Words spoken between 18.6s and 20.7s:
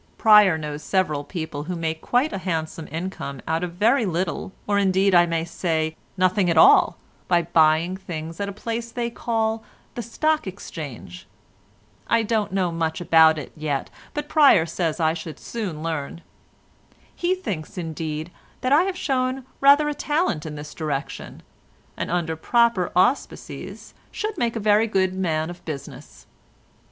that I have shown rather a talent in